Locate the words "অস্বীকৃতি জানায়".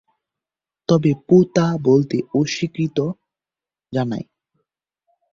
2.33-4.25